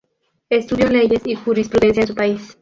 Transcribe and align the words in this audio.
Estudió 0.49 0.87
Leyes 0.89 1.21
y 1.25 1.35
Jurisprudencia 1.35 2.01
en 2.01 2.07
su 2.07 2.15
país. 2.15 2.57